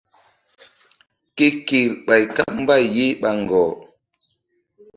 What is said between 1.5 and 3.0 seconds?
kerɓay káɓ mbay